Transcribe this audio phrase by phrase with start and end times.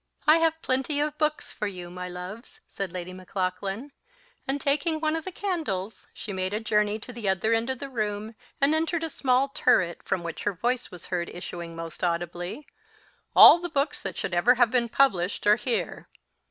[0.25, 3.91] "I have plenty of books for you, my loves," said Lady Maclaughlan;
[4.47, 7.77] and, taking one of the candles, she made a journey to the other end of
[7.77, 12.03] the room, and entered a small turret, from which her voice was heard issuing most
[12.03, 12.65] audibly,
[13.35, 16.07] "All the books that should ever have been published are here.